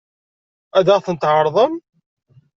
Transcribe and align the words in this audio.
Ad 0.77 0.87
ɣ-tent-tɛeṛḍem? 0.95 1.73